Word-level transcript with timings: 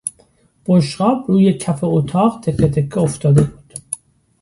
بشقاب 0.65 1.25
روی 1.27 1.53
کف 1.53 1.79
اتاق 1.83 2.39
تکهتکه 2.43 2.97
افتاده 2.99 3.43
بود. 3.43 3.73